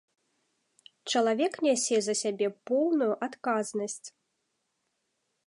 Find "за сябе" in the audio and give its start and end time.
2.07-2.47